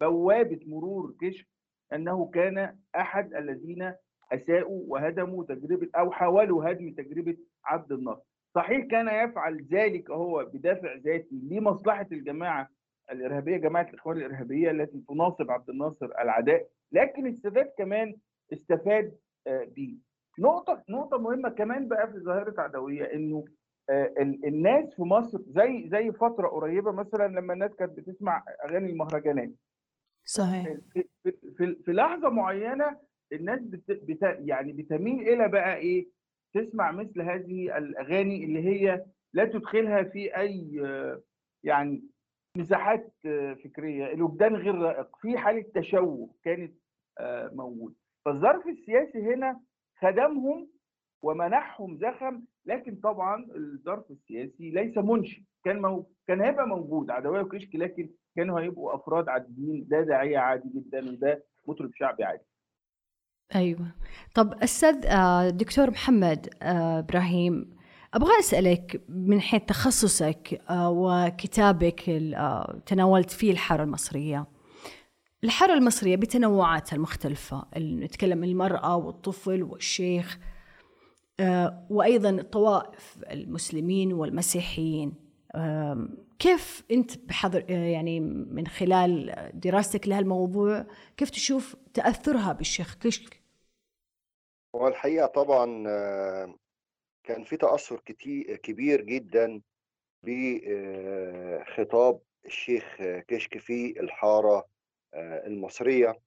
[0.00, 1.46] بوابة مرور كشك
[1.92, 3.92] أنه كان أحد الذين
[4.32, 8.26] أساءوا وهدموا تجربة أو حاولوا هدم تجربة عبد الناصر.
[8.54, 12.68] صحيح كان يفعل ذلك هو بدافع ذاتي لمصلحة الجماعة
[13.10, 18.14] الإرهابية جماعة الإخوان الإرهابية التي تناصب عبد الناصر العداء، لكن السادات كمان
[18.52, 19.16] استفاد
[19.46, 19.96] آه، بيه.
[20.38, 23.44] نقطة نقطة مهمة كمان بقى في ظاهرة عدوية إنه
[23.90, 28.90] آه، ال- الناس في مصر زي زي فترة قريبة مثلا لما الناس كانت بتسمع أغاني
[28.90, 29.50] المهرجانات.
[30.24, 30.76] صحيح.
[30.92, 31.04] في,
[31.58, 32.96] في, في, لحظة معينة
[33.32, 36.08] الناس بت بت يعني بتميل إلى بقى إيه
[36.54, 40.80] تسمع مثل هذه الأغاني اللي هي لا تدخلها في أي
[41.64, 42.02] يعني
[42.56, 44.12] مساحات آه، فكرية.
[44.12, 45.16] الوجدان غير رائق.
[45.16, 46.74] في حالة تشوه كانت
[47.18, 47.94] آه، موجوده
[48.24, 49.60] فالظرف السياسي هنا
[50.04, 50.68] خدمهم
[51.22, 55.40] ومنحهم زخم لكن طبعا الظرف السياسي ليس منشئ.
[55.64, 56.06] كان مو...
[56.28, 59.86] كان هيبقى موجود عدويه وكشك لكن كانوا هيبقوا أفراد عاديين.
[59.88, 62.44] ده داعية عادي جدا وده مطرب شعبي عادي.
[63.54, 63.94] أيوه.
[64.34, 67.76] طب أستاذ آه، دكتور محمد آه، إبراهيم
[68.14, 72.00] أبغى أسألك من حيث تخصصك آه، وكتابك
[72.86, 74.46] تناولت فيه الحارة المصرية.
[75.44, 80.38] الحارة المصرية بتنوعاتها المختلفة ال- نتكلم المرأة والطفل والشيخ
[81.40, 85.14] آه، وأيضا الطوائف المسلمين والمسيحيين.
[86.38, 93.42] كيف أنت بحضر آه، يعني من خلال دراستك لهالموضوع كيف تشوف تأثرها بالشيخ؟ كشك
[94.74, 96.54] هو الحقيقة طبعا آه،
[97.24, 99.60] كان في تأثر كتير كبير جدا
[100.22, 102.84] بخطاب الشيخ
[103.28, 104.66] كشك في الحارة
[105.14, 106.20] آه، المصرية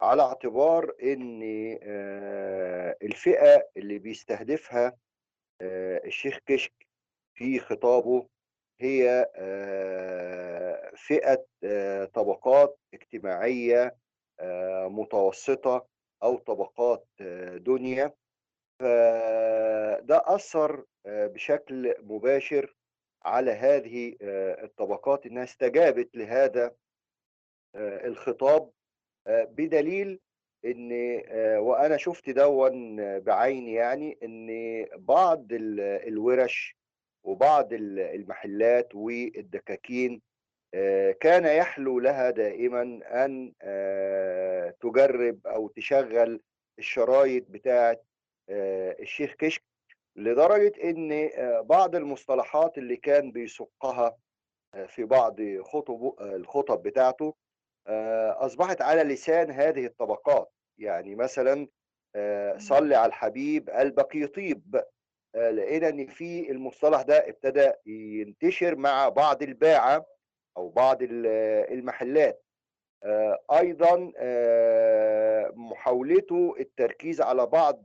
[0.00, 1.42] على اعتبار إن
[1.82, 4.96] آه، الفئة اللي بيستهدفها
[5.60, 6.72] آه، الشيخ كشك
[7.34, 8.28] في خطابه
[8.80, 9.26] هي
[11.64, 13.96] آه، طبقات اجتماعية
[14.40, 15.86] آه، متوسطة
[16.22, 17.06] أو طبقات
[17.56, 18.12] دنيا.
[18.80, 20.22] فده
[21.06, 22.76] آه، بشكل مباشر
[23.24, 26.74] على هذه الطبقات إنها استجابت لهذا
[27.80, 28.70] الخطاب
[29.26, 30.20] آه، بدليل
[30.64, 30.90] إن
[31.28, 34.48] آه، وأنا شفت دون بعيني يعني إن
[34.98, 36.76] بعض ال- الورش
[37.24, 40.22] وبعض ال- المحلات والدكاكين
[40.74, 42.82] آه، كان يحلو لها دائما
[43.24, 46.40] أن آه، تجرب أو تشغل
[46.78, 47.96] الشرايط بتاعة
[48.48, 49.62] آه، الشيخ كشك
[50.16, 54.16] لدرجة إن آه، بعض المصطلحات اللي كان بيسقها
[54.74, 57.34] آه، في بعض خطب الخطب بتاعته
[57.86, 60.52] آه، أصبحت على لسان هذه الطبقات.
[60.78, 61.68] يعني مثلا
[62.16, 64.82] آه، صل على الحبيب قلبك يطيب.
[65.34, 70.06] آه، لقينا إن في المصطلح ده ابتدى ينتشر مع بعض الباعة
[70.56, 71.26] أو بعض ال-
[71.72, 72.42] المحلات.
[73.52, 74.12] أيضا
[75.54, 77.84] محاولته التركيز على بعض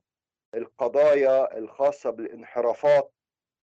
[0.55, 3.11] القضايا الخاصة بالانحرافات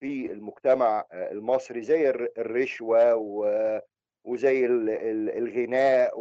[0.00, 3.80] في المجتمع المصري زي الر- الرشوة و-
[4.24, 6.18] وزي ال- ال- الغناء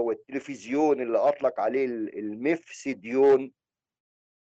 [0.00, 3.52] والتلفزيون اللي أطلق عليه ال- المفسديون.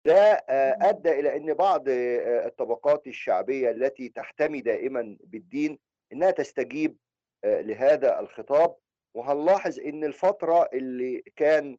[0.06, 5.80] ده آه، أدى إلى أن بعض آه، الطبقات الشعبية التي تحتمي دائما بالدين
[6.14, 6.98] أنها تستجيب
[7.44, 8.76] آه، لهذا الخطاب.
[9.16, 11.78] وهنلاحظ أن الفترة اللي كان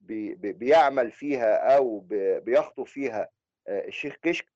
[0.00, 3.28] بي- بي- بيعمل فيها بي- بيخطو فيها
[3.68, 4.46] الشيخ كشك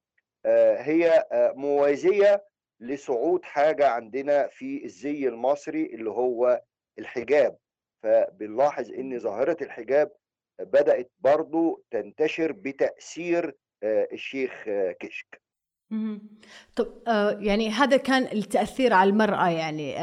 [0.79, 2.45] هي موازية
[2.81, 6.63] لصعود حاجة عندنا في الزي المصري اللي هو
[6.99, 7.57] الحجاب.
[8.03, 10.11] فبنلاحظ إن ظاهرة الحجاب
[10.61, 15.43] بدأت برضو تنتشر بتأثير آه، الشيخ آه، كشك.
[16.77, 19.95] طب آه، يعني هذا كان التأثير على المرأة يعني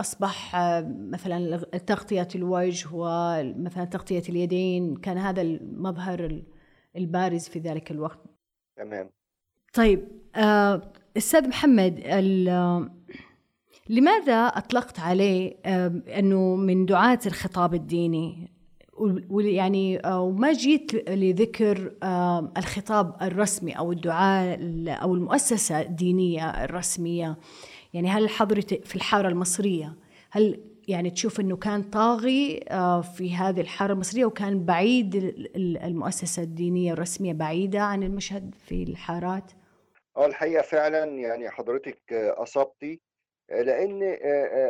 [0.00, 0.56] أصبح
[0.86, 1.56] مثلا
[1.86, 6.44] تغطية الوجه ومثلا تغطية اليدين كان هذا المظهر ال-
[6.96, 8.20] البارز في ذلك الوقت.
[8.76, 9.10] تمام.
[9.74, 10.08] طيب
[11.16, 12.00] أستاذ محمد
[13.88, 15.56] لماذا أطلقت عليه
[16.18, 18.50] أنه من دعاة الخطاب الديني؟
[18.98, 21.92] وال- وال- يعني آه، وما جيت لذكر
[22.58, 27.36] الخطاب الرسمي أو الدعاء ال- أو المؤسسة الدينية الرسمية؟
[27.94, 29.94] يعني هل حضرتك في الحارة المصرية؟
[30.30, 35.78] هل يعني تشوف أنه كان طاغي آه، في هذه الحارة المصرية وكان بعيد ال- ال-
[35.78, 39.52] المؤسسة الدينية الرسمية بعيدة عن المشهد في الحارات؟
[40.16, 42.38] آه الحقيقة فعلا يعني حضرتك آه،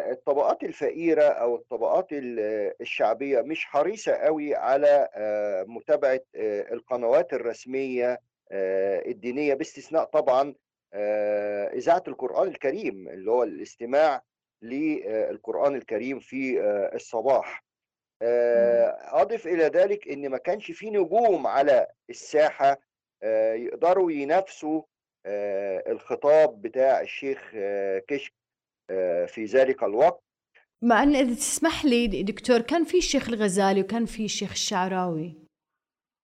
[0.08, 5.08] آه، الطبقات الفقيرة أو الطبقات ال- الشعبية مش حريصة قوي على
[5.68, 8.20] متابعة آه، القنوات الرسمية
[8.52, 10.54] آه، الدينية باستثناء طبعا
[11.74, 14.22] إذاعة القرآن الكريم اللي هو الاستماع
[14.62, 16.60] للقرآن الكريم في
[16.94, 17.64] الصباح.
[19.12, 22.76] أضف إلى ذلك إن ما كانش في نجوم على الساحة
[23.22, 24.82] آه، يقدروا ينافسوا
[25.26, 28.32] الخطاب بتاع الشيخ آه، كشك
[28.90, 30.22] آه، في ذلك الوقت.
[30.84, 35.34] مع إن إذا تسمح لي دكتور كان في الشيخ الغزالي وكان في الشيخ الشعراوي.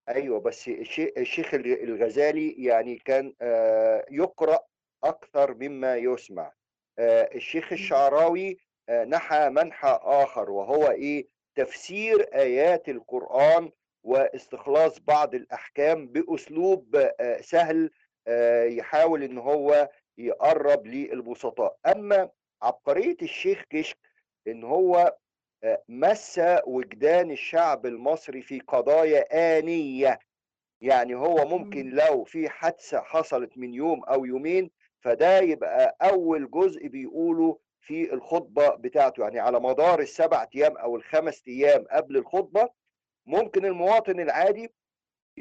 [0.09, 4.59] أيوه بس الشي- الشيخ الغ- الغزالي يعني كان آه، يقرأ
[5.05, 6.53] أكثر مما يسمع.
[6.99, 8.59] آه، الشيخ الشعراوي
[8.89, 13.71] آه، نحى منحى آخر وهو إيه؟ تفسير آيات القرآن
[14.05, 17.91] واستخلاص بعض الأحكام بأسلوب آه، سهل آه،
[18.65, 19.89] يحاول إن هو
[20.19, 21.77] يقرب للبسطاء.
[21.87, 22.31] أما
[22.63, 23.99] عبقرية الشيخ كشك
[24.49, 25.17] إن هو
[25.65, 30.19] آه، مس وجدان الشعب المصري في قضايا آنية.
[30.81, 36.87] يعني هو ممكن لو في حادثة حصلت من يوم أو يومين فده يبقى أول جزء
[36.89, 39.23] بيقوله في الخطبة بتاعته.
[39.23, 42.69] يعني على مدار السبع أيام أو الخمس أيام قبل الخطبة
[43.27, 44.73] ممكن المواطن العادي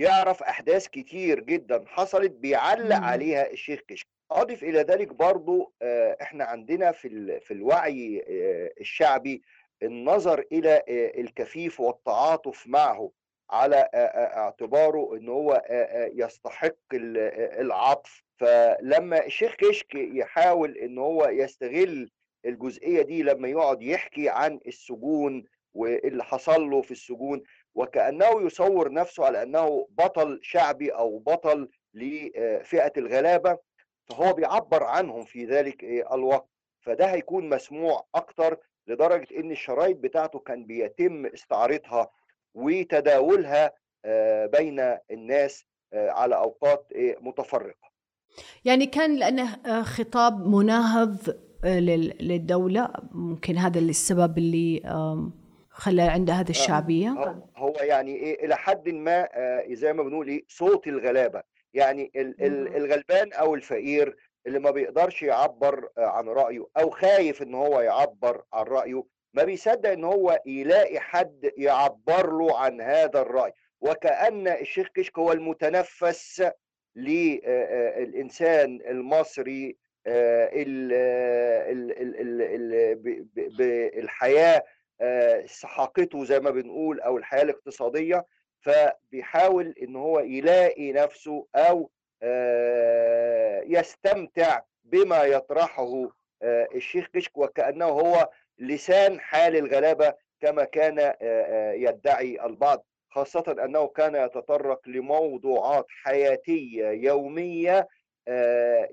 [0.02, 2.96] يعرف أحداث كتير جدا حصلت بيعلق.
[2.96, 9.42] عليها الشيخ كشك أضف إلى ذلك برضو آه، إحنا عندنا في في الوعي آه، الشعبي
[9.84, 13.12] النظر إلى آه، الكفيف والتعاطف معه
[13.50, 15.64] على اعتباره إن هو
[16.16, 17.18] يستحق ال-
[17.62, 22.10] العطف فلما الشيخ كشك يحاول إن هو يستغل
[22.46, 27.44] الجزئية دي لما يقعد يحكي عن السجون واللي حصل له في السجون
[27.78, 33.58] وكأنه يصور نفسه على أنه بطل شعبي أو بطل لفئة الغلابة
[34.06, 36.48] فهو بيعبر عنهم في ذلك الوقت.
[36.82, 42.08] فده هيكون مسموع أكتر لدرجة إن الشرايط بتاعته كان بيتم استعارتها
[42.54, 43.72] وتداولها
[44.06, 44.80] آه، بين
[45.12, 47.88] الناس آه، على أوقات آه، متفرقة.
[48.66, 51.18] يعني كان لأنه خطاب مناهض
[51.66, 54.82] لل- للدولة ممكن هذا السبب اللي
[55.78, 60.28] خلى عنده هذا الشعبية؟ هو- هو يعني إيه إلى حد ما آه، زي ما بنقول
[60.28, 61.44] إيه صوت الغلابة.
[61.74, 62.76] يعني ال- ال- مم.
[62.76, 64.16] الغلبان أو الفقير
[64.48, 69.44] اللي ما بيقدرش يعبر آه، عن رأيه أو خايف إن هو يعبر عن رأيه ما
[69.44, 73.52] بيصدق إن هو يلاقي حد يعبر له عن هذا الرأي.
[73.82, 76.44] وكأن الشيخ كشك هو المتنفس
[76.96, 80.50] للإنسان المصري آه،
[85.46, 88.26] سحاقته زي ما بنقول أو الحياة الاقتصادية
[88.62, 91.90] فبيحاول إن هو يلاقي نفسه أو
[92.24, 96.10] آه، يستمتع بما يطرحه
[96.42, 98.30] آه، الشيخ كشك وكأنه هو
[98.60, 107.88] لسان حال الغلابة كما كان آه، يدعي البعض خاصة أنه كان يتطرق لموضوعات حياتية يومية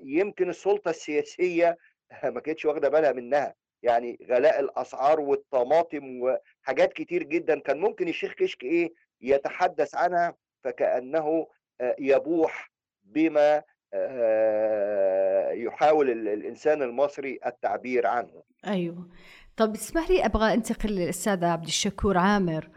[0.03, 1.77] يمكن السلطة السياسية
[2.23, 3.55] ما كانتش واخدة بالها منها.
[3.85, 7.59] يعني غلاء الأسعار والطماطم وحاجات كتير جدا.
[7.59, 11.47] كان ممكن الشيخ كشك إيه يتحدث عنها فكأنه
[11.81, 12.71] آه، يبوح
[13.03, 13.61] بما
[13.93, 18.43] آه، يحاول ال- الإنسان المصري التعبير عنه.
[18.67, 19.09] أيوه.
[19.57, 22.69] طب اسمح لي أبغى أنتقل للأستاذ عبد الشكور عامر.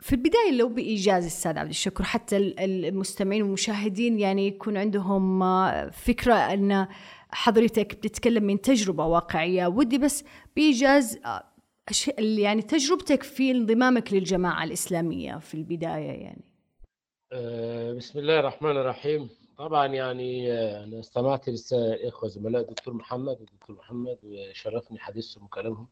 [0.00, 5.90] في البداية لو بإيجاز الأستاذ عبد الشكور حتى ال- المستمعين والمشاهدين يعني يكون عندهم آه،
[5.90, 6.86] فكرة أن
[7.32, 9.66] حضرتك بتتكلم من تجربة واقعية.
[9.66, 10.24] ودي بس
[10.56, 11.44] بإيجاز آه،
[12.18, 16.44] يعني تجربتك في انضمامك للجماعة الإسلامية في البداية يعني.
[17.32, 19.28] آه، بسم الله الرحمن الرحيم.
[19.58, 25.88] طبعا يعني آه، أنا استمعت للسادة الاخوه زملاء الدكتور محمد والدكتور محمد وشرفني حديثهم وكلامهم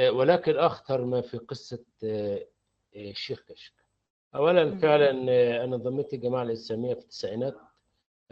[0.00, 1.84] ولكن أخطر ما في قصة
[2.96, 3.72] الشيخ كشك.
[4.34, 4.78] اولا.
[4.78, 5.10] فعلا
[5.64, 7.56] أنا انضميت للجماعه الإسلامية في التسعينات.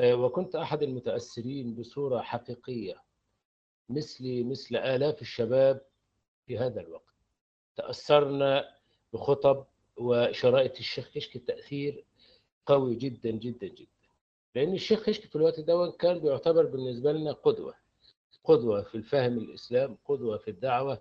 [0.01, 3.03] وكنت أحد المتأثرين بصورة حقيقية
[3.89, 5.81] مثلي مثل آلاف الشباب
[6.47, 7.03] في هذا الوقت.
[7.77, 8.69] تأثرنا
[9.13, 9.65] بخطب
[9.97, 12.05] وشرائط الشيخ كشك تأثير
[12.67, 13.89] قوي جدا جدا جدا.
[14.55, 17.75] لأن الشيخ كشك في الوقت ده كان بيعتبر بالنسبة لنا قدوة
[18.45, 21.01] قدوة في الفهم الإسلام قدوة في الدعوة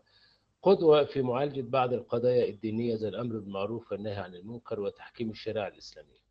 [0.61, 6.26] قدوة في معالجة بعض القضايا الدينية زي الأمر بالمعروف والنهي عن المنكر وتحكيم الشريعة الإسلامية.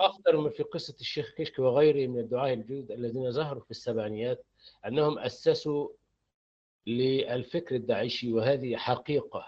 [0.00, 4.44] أخطر ما في قصة الشيخ كشك وغيره من الدعاة الجدد الذين ظهروا في السبعينيات
[4.86, 5.88] أنهم أسسوا
[6.86, 9.46] للفكر الداعشي وهذه حقيقة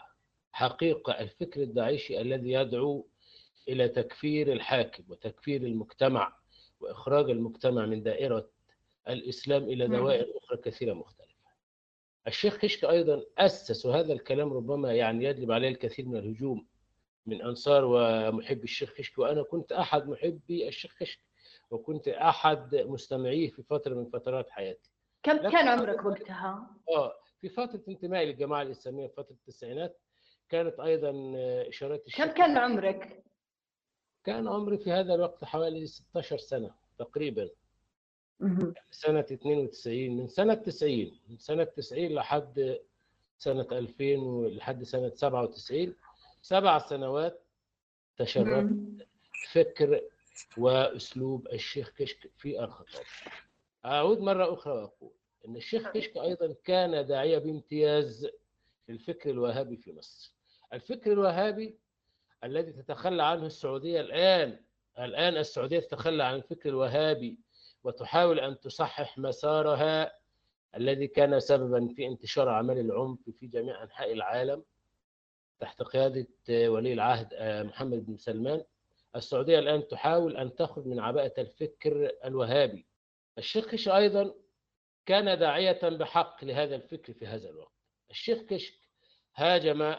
[0.53, 3.07] حقيقة الفكر الداعشي الذي يدعو
[3.69, 6.37] إلى تكفير الحاكم وتكفير المجتمع
[6.81, 8.49] وإخراج المجتمع من دائرة
[9.09, 9.97] الإسلام إلى مم.
[9.97, 11.29] دوائر أخرى كثيرة مختلفة.
[12.27, 16.67] الشيخ كشك أيضا أسس وهذا الكلام ربما يعني يجلب عليه الكثير من الهجوم
[17.29, 21.19] من أنصار ومحبي الشيخ كشك وأنا كنت أحد محبي الشيخ كشك
[21.71, 24.91] وكنت أحد مستمعيه في فترة من فترات حياتي.
[25.23, 26.67] كم كان عمرك وقتها؟
[26.97, 29.99] آه في فترة انتمائي للجماعة الإسلامية في فترة التسعينات
[30.49, 33.25] كانت أيضا آه، إشارات الشيخ كم كان عمرك؟
[34.25, 37.49] كان عمري في هذا الوقت حوالي 16 سنة تقريبا
[38.91, 42.79] سنة 92 من سنة 90 من سنة 90 لحد
[43.39, 45.95] سنة 2000 ولحد سنة 97
[46.49, 47.43] سبع سنوات
[48.17, 49.07] تشربت
[49.53, 50.01] فكر
[50.59, 53.05] وأسلوب الشيخ كشك في الخطاب.
[53.85, 55.11] أعود مرة أخرى وأقول
[55.49, 58.29] أن الشيخ كشك أيضا كان داعية بامتياز
[58.89, 60.33] للفكر الوهابي في مصر.
[60.73, 61.79] الفكر الوهابي
[62.45, 64.61] الذي تتخلى عنه السعودية الآن
[64.99, 67.39] الآن السعودية تتخلى عن الفكر الوهابي
[67.85, 70.13] وتحاول أن تصحح مسارها
[70.77, 74.65] الذي كان سببا في انتشار أعمال العنف في جميع أنحاء العالم.
[75.61, 77.29] تحت قيادة ولي العهد
[77.67, 78.63] محمد بن سلمان.
[79.17, 82.87] السعودية الآن تحاول أن تخرج من عباءة الفكر الوهابي.
[83.39, 84.35] الشيخ كشك أيضا
[85.07, 87.73] كان داعية بحق لهذا الفكر في هذا الوقت.
[88.11, 88.75] الشيخ كشك
[89.37, 89.95] هاجم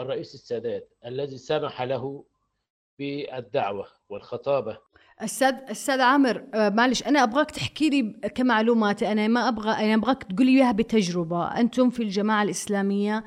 [0.00, 2.24] الرئيس السادات الذي سمح له
[2.98, 4.78] بالدعوة والخطابة.
[5.18, 9.02] أستاذ أستاذ عامر آه، معلش أنا أبغاك تحكي لي كمعلومات.
[9.02, 11.60] أنا ما أبغى أنا أبغاك تقول لي إياها بتجربة.
[11.60, 13.24] أنتم في الجماعة الإسلامية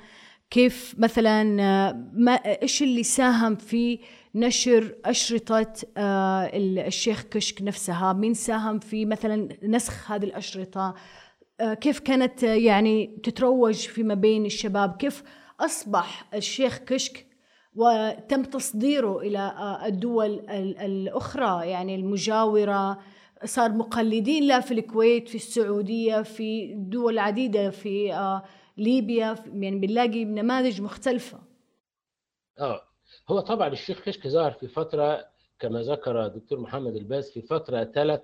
[0.50, 4.00] كيف مثلا آه، ما إيش اللي ساهم في
[4.36, 10.96] نشر أشرطة آه، الشيخ كشك نفسها؟ مين ساهم في مثلا نسخ هذه الأشرطة؟
[11.82, 15.24] كيف كانت يعني تتروج فيما بين الشباب؟ كيف
[15.60, 17.28] أصبح الشيخ كشك
[17.76, 23.00] وتم تصديره آه، الدول الأخرى؟ يعني المجاورة
[23.46, 28.44] صار مقلدين له في الكويت في السعودية في دول عديدة في آه،
[28.78, 31.40] ليبيا يعني بنلاقي نماذج مختلفة.
[32.60, 32.82] آه.
[33.30, 35.26] هو طبعا الشيخ كشك ظهر في فترة
[35.60, 38.24] كما ذكر الدكتور محمد الباز في فترة تلت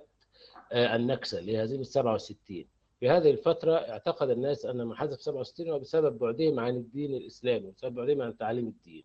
[0.73, 2.65] النكسه اللي هي هزيمه 67
[2.99, 7.15] في هذه الفترة اعتقد الناس أن ما حدث في 67 هو بسبب بعدهم عن الدين
[7.15, 9.03] الإسلامي بسبب بعدهم عن تعاليم الدين.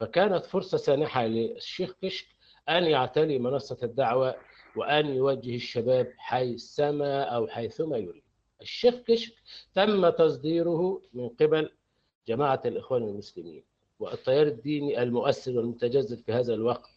[0.00, 2.26] فكانت فرصة سانحة للشيخ كشك
[2.68, 4.34] أن يعتلي منصة الدعوة
[4.76, 8.21] وأن يوجه الشباب حيثما أو حيثما يريد.
[8.62, 9.32] الشيخ كشك
[9.74, 11.70] تم تصديره من قبل
[12.28, 13.62] جماعة الإخوان المسلمين
[13.98, 16.90] والتيار الديني المؤثر والمتجذر في هذا الوقت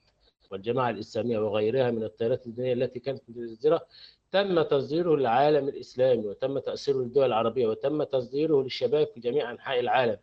[0.52, 3.82] والجماعة الإسلامية وغيرها من التيارات الدينية التي كانت متجذرة
[4.32, 10.18] تم تصديره للعالم الإسلامي وتم تأثيره للدول العربية وتم تصديره للشباب في جميع أنحاء العالم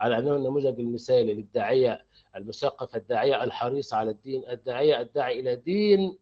[0.00, 2.04] على أنه النموذج المثالي للداعية
[2.36, 6.18] المثقف الداعية الحريص على الدين الداعية الداعي إلى دين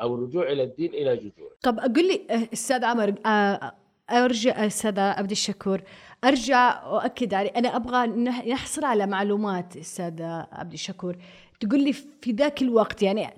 [0.00, 3.14] أو الرجوع إلى الدين إلى جذور طب أقول لي آه، أستاذ عمر
[4.10, 5.82] أرجع أستاذ عبد الشكور.
[6.24, 8.06] أرجع وأكد علي أنا أبغى
[8.52, 11.16] نحصر على معلومات أستاذ عبد الشكور.
[11.60, 13.34] تقول لي في ذاك الوقت يعني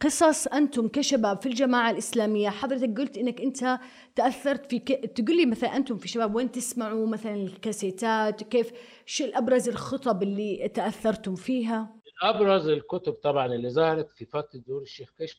[0.00, 3.78] قصص أنتم كشباب في الجماعة الإسلامية حضرتك قلت إنك أنت
[4.16, 4.92] تأثرت في ك...
[5.16, 8.72] تقول لي مثلا أنتم في شباب وين تسمعوا مثلا الكاسيتات؟ كيف؟
[9.06, 15.12] شو الأبرز الخطب اللي تأثرتم فيها؟ ابرز الكتب طبعا اللي ظهرت في فترة ظهور الشيخ
[15.18, 15.38] كشك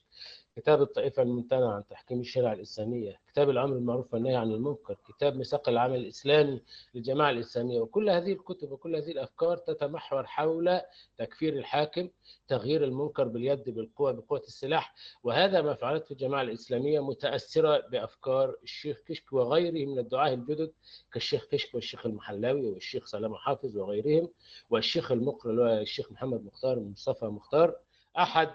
[0.62, 5.70] كتاب الطائفة الممتنعة عن تحكيم الشريعة الإسلامية كتاب الأمر المعروف والنهي عن المنكر كتاب ميثاق
[5.70, 6.62] العمل الإسلامي
[6.96, 10.82] للجماعة الإسلامية وكل هذه الكتب وكل هذه الأفكار تتمحور حول
[11.18, 12.10] تكفير الحاكم
[12.48, 19.34] تغيير المنكر باليد بالقوة بقوة السلاح وهذا ما فعلته الجماعة الإسلامية متأثرة بأفكار الشيخ كشك
[19.34, 20.72] وغيره من الدعاة الجدد
[21.14, 24.30] كالشيخ كشك والشيخ المحلاوي والشيخ سلام حافظ وغيرهم
[24.70, 27.76] والشيخ المقر الشيخ محمد مختار مصطفى مختار.
[28.18, 28.50] أحد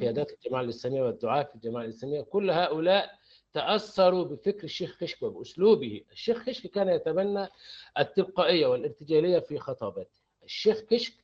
[0.00, 3.10] قيادات الجماعة الإسلامية والدعاة في الجماعة الإسلامية كل هؤلاء
[3.52, 6.04] تأثروا بفكر الشيخ كشك وبأسلوبه.
[6.12, 7.48] الشيخ كشك كان يتبنى
[7.98, 10.20] التلقائية والارتجالية في خطاباته.
[10.44, 11.14] الشيخ كشك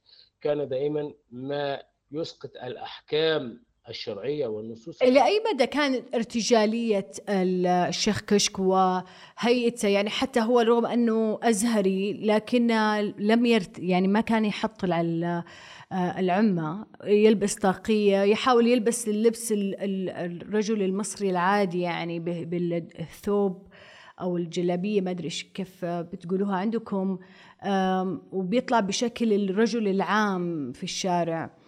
[0.40, 1.82] كان دائما ما
[2.12, 10.60] يسقط الأحكام الشرعية والنصوص إلى أي مدى كانت ارتجالية الشيخ كشك وهيئته؟ يعني حتى هو
[10.60, 12.66] رغم أنه أزهري لكن
[13.18, 15.44] لم يرت يعني ما كان يحط على
[15.92, 23.68] آه، العمة يلبس طاقية يحاول يلبس اللبس الرجل المصري العادي يعني بالثوب
[24.20, 27.18] أو الجلابية ما أدري كيف بتقولوها عندكم
[28.32, 31.61] وبيطلع بشكل الرجل العام في الشارع.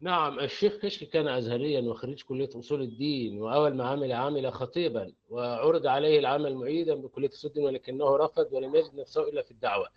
[0.00, 5.86] نعم الشيخ كشك كان أزهريا وخريج كلية أصول الدين وأول ما عمل عمل خطيبا وعرض
[5.86, 9.88] عليه العمل معيدا بكلية أصول الدين ولكنه رفض ولم يجد نفسه إلا في الدعوة.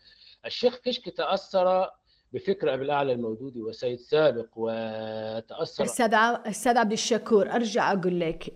[0.46, 1.90] الشيخ كشك تأثر
[2.34, 6.14] بفكر أبي الأعلى المودودي وسيد سابق وتأثر أستاذ
[6.46, 8.54] أستاذ عبد الشكور أرجع أقول لك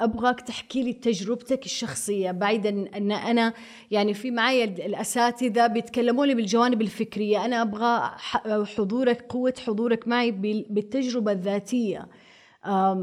[0.00, 3.54] أبغاك تحكي لي تجربتك الشخصية بعيدا أن أنا
[3.90, 7.44] يعني في معي الأساتذة بيتكلموا لي بالجوانب الفكرية.
[7.44, 8.10] أنا أبغى
[8.76, 10.30] حضورك قوة حضورك معي
[10.70, 12.08] بالتجربة الذاتية.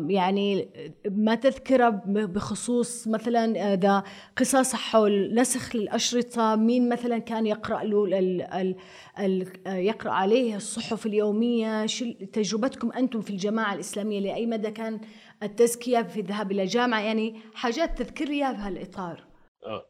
[0.08, 0.70] يعني
[1.12, 4.04] ما تذكرة بخصوص مثلا إذا
[4.38, 8.76] قصص حول نسخ الاشرطه مين مثلا كان يقرأ له ال ال
[9.20, 15.00] ال يقرأ عليه الصحف اليومية؟ شو تجربتكم أنتم في الجماعة الإسلامية لأي مدى كان
[15.46, 19.24] التزكية في الذهاب إلى جامعة يعني حاجات تذكر لي بهالإطار.
[19.66, 19.86] آه.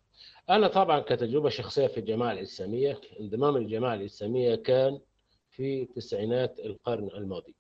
[0.50, 5.00] أنا طبعا كتجربة شخصية في الجماعة الإسلامية انضمام الجماعة الإسلامية كان
[5.50, 7.56] في تسعينات القرن الماضي.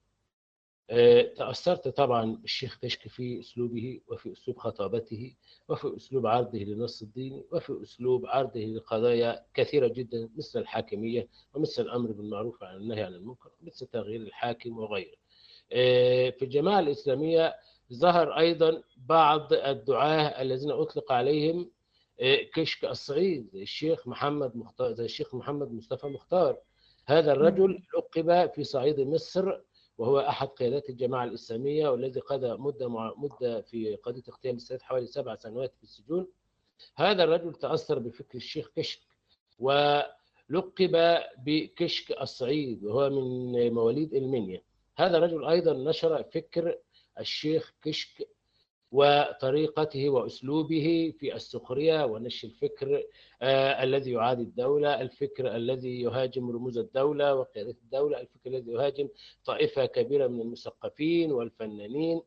[0.89, 5.35] آه، تأثرت طبعا بالشيخ كشك في أسلوبه وفي أسلوب خطابته
[5.69, 12.11] وفي أسلوب عرضه للنص الديني وفي أسلوب عرضه لقضايا كثيرة جدا مثل الحاكمية ومثل الأمر
[12.11, 15.17] بالمعروف عن النهي عن المنكر مثل تغيير الحاكم وغيره.
[15.71, 17.55] آه، في الجماعة الإسلامية
[17.93, 21.71] ظهر أيضا بعض الدعاة الذين أطلق عليهم
[22.21, 26.57] آه، كشك الصعيد زي الشيخ محمد مختار زي الشيخ محمد مصطفى مختار.
[27.05, 29.59] هذا الرجل لقب في صعيد مصر
[29.97, 35.05] وهو أحد قيادات الجماعة الإسلامية والذي قضى مدة مع مدة في قضية اغتيال السادات حوالي
[35.05, 36.27] سبع سنوات في السجون.
[36.95, 38.99] هذا الرجل تأثر بفكر الشيخ كشك
[39.59, 44.61] ولقب بكشك الصعيد وهو من مواليد المنيا.
[44.97, 46.77] هذا الرجل أيضا نشر فكر
[47.19, 48.27] الشيخ كشك
[48.91, 53.03] وطريقته وأسلوبه في السخرية ونشر الفكر
[53.41, 59.07] آه الذي يعادي الدولة، الفكر الذي يهاجم رموز الدولة وقيادات الدولة، الفكر الذي يهاجم
[59.45, 62.21] طائفة كبيرة من المثقفين والفنانين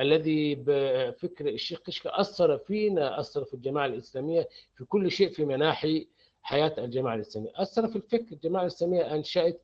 [0.00, 6.08] الذي بفكر الشيخ كشك أثر فينا أثر في الجماعة الإسلامية في كل شيء في مناحي
[6.42, 9.62] حياة الجماعة الإسلامية، أثر في الفكر الجماعة الإسلامية أنشأت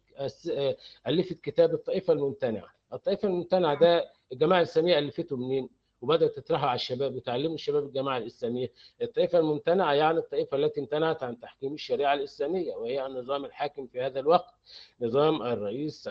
[1.06, 5.68] ألفت كتاب الطائفة الممتنعة، الطائفة الممتنعة ده الجماعة الإسلامية الفته منين؟
[6.00, 8.72] وبدأت تطرحها على الشباب وتعلموا الشباب الجماعة الإسلامية
[9.02, 14.20] الطائفة الممتنعة يعني الطائفة التي امتنعت عن تحكيم الشريعة الإسلامية وهي النظام الحاكم في هذا
[14.20, 14.54] الوقت
[15.00, 16.08] نظام الرئيس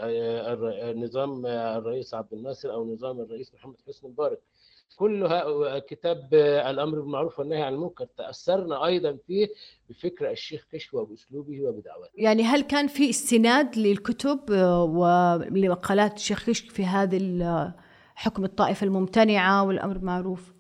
[0.96, 4.40] نظام الرئيس عبد الناصر أو نظام الرئيس محمد حسني مبارك
[4.96, 5.28] كل
[5.80, 6.34] كتاب
[6.70, 9.48] الأمر بالمعروف والنهي عن المنكر تأثرنا أيضا فيه
[9.90, 12.12] بفكر الشيخ كشك وبأسلوبه وبدعوته.
[12.16, 14.40] يعني هل كان في استناد للكتب
[14.90, 17.18] ولمقالات الشيخ كشك في هذه
[18.16, 20.54] حكم الطائفة الممتنعة والأمر بالمعروف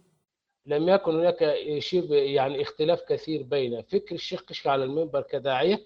[0.66, 5.86] لم يكن هناك شيء يعني اختلاف كثير بين فكر الشيخ كشك على المنبر كداعية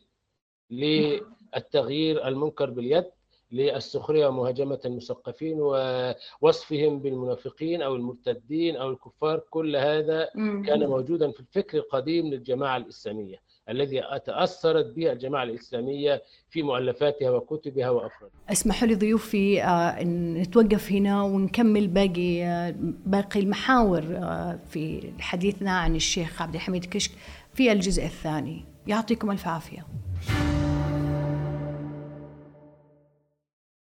[0.72, 3.06] للتغيير المنكر باليد
[3.52, 10.30] للسخرية ومهاجمة المثقفين ووصفهم بالمنافقين أو المرتدين أو الكفار كل هذا
[10.66, 13.38] كان موجودا في الفكر القديم للجماعة الإسلامية.
[13.70, 18.38] الذي تأثرت به الجماعة الإسلامية في مؤلفاتها وكتبها وأفرادها.
[18.50, 22.74] أسمحوا لي ضيوفي أن نتوقف هنا ونكمل باقي
[23.06, 24.02] باقي المحاور
[24.70, 27.12] في حديثنا عن الشيخ عبد الحميد كشك
[27.54, 28.66] في الجزء الثاني.
[28.88, 29.86] يعطيكم ألف عافية.